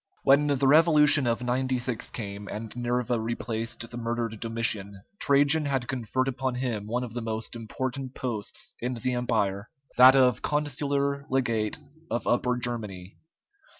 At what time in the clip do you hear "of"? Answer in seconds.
1.27-1.43, 7.03-7.13, 10.15-10.41, 12.09-12.25